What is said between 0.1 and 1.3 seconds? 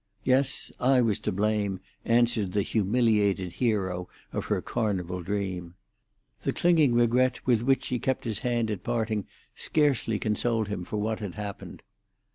"Yes; I was